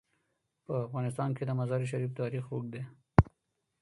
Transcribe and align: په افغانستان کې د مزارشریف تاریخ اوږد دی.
په 0.65 0.73
افغانستان 0.85 1.29
کې 1.37 1.43
د 1.45 1.51
مزارشریف 1.59 2.11
تاریخ 2.21 2.43
اوږد 2.49 2.69
دی. 2.73 2.83